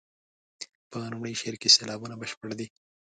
[0.91, 2.67] په لومړي شعر کې سېلابونه بشپړ دي.